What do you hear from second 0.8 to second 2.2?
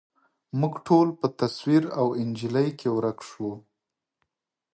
ټول په تصویر او